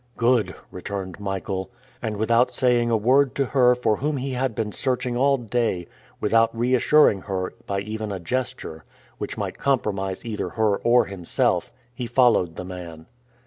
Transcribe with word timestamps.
"Good," 0.17 0.55
returned 0.71 1.19
Michael. 1.19 1.69
And 2.01 2.17
without 2.17 2.55
saying 2.55 2.89
a 2.89 2.97
word 2.97 3.35
to 3.35 3.45
her 3.45 3.75
for 3.75 3.97
whom 3.97 4.17
he 4.17 4.31
had 4.31 4.55
been 4.55 4.71
searching 4.71 5.15
all 5.15 5.37
day, 5.37 5.85
without 6.19 6.57
reassuring 6.57 7.21
her 7.29 7.53
by 7.67 7.81
even 7.81 8.11
a 8.11 8.19
gesture, 8.19 8.83
which 9.19 9.37
might 9.37 9.59
compromise 9.59 10.25
either 10.25 10.49
her 10.57 10.77
or 10.77 11.05
himself, 11.05 11.71
he 11.93 12.07
followed 12.07 12.55
the 12.55 12.65
man. 12.65 13.05